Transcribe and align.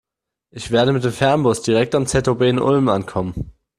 Ich 0.49 0.71
werde 0.71 0.93
mit 0.93 1.03
dem 1.03 1.11
Fernbus 1.11 1.61
direkt 1.61 1.93
am 1.93 2.07
ZOB 2.07 2.41
in 2.41 2.57
Ulm 2.59 2.89
ankommen. 2.89 3.51